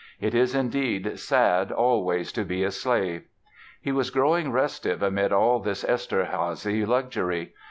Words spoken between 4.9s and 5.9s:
amid all this